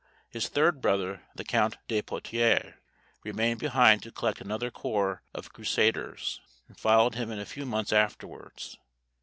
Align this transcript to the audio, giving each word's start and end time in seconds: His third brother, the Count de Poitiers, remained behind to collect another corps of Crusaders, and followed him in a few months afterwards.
His 0.31 0.47
third 0.47 0.81
brother, 0.81 1.27
the 1.35 1.43
Count 1.43 1.77
de 1.87 2.01
Poitiers, 2.01 2.73
remained 3.23 3.59
behind 3.59 4.01
to 4.01 4.11
collect 4.11 4.41
another 4.41 4.71
corps 4.71 5.21
of 5.31 5.53
Crusaders, 5.53 6.41
and 6.67 6.75
followed 6.75 7.13
him 7.13 7.29
in 7.29 7.37
a 7.37 7.45
few 7.45 7.67
months 7.67 7.93
afterwards. 7.93 8.79